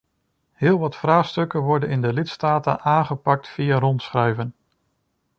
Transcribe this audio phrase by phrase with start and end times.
[0.51, 4.55] Heel wat vraagstukken worden in de lidstaten aangepakt via rondschrijven.